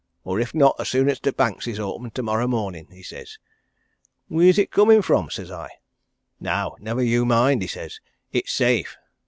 [0.23, 3.37] 'Or, if not, as soon as t' banks is open tomorrow mornin',' he says.
[4.29, 5.69] 'Wheer's it coomin' from?' says I.
[6.39, 7.99] 'Now, never you mind,' he says.
[8.33, 8.97] 'It's safe!'